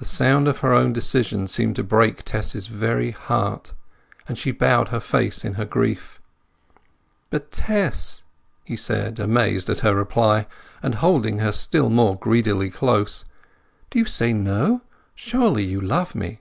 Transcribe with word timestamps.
The 0.00 0.04
sound 0.04 0.48
of 0.48 0.58
her 0.58 0.74
own 0.74 0.92
decision 0.92 1.46
seemed 1.46 1.76
to 1.76 1.84
break 1.84 2.24
Tess's 2.24 2.66
very 2.66 3.12
heart, 3.12 3.72
and 4.26 4.36
she 4.36 4.50
bowed 4.50 4.88
her 4.88 4.98
face 4.98 5.44
in 5.44 5.52
her 5.54 5.64
grief. 5.64 6.20
"But, 7.30 7.52
Tess!" 7.52 8.24
he 8.64 8.74
said, 8.74 9.20
amazed 9.20 9.70
at 9.70 9.78
her 9.86 9.94
reply, 9.94 10.48
and 10.82 10.96
holding 10.96 11.38
her 11.38 11.52
still 11.52 11.90
more 11.90 12.16
greedily 12.16 12.70
close. 12.70 13.24
"Do 13.90 14.00
you 14.00 14.04
say 14.04 14.32
no? 14.32 14.80
Surely 15.14 15.62
you 15.62 15.80
love 15.80 16.16
me?" 16.16 16.40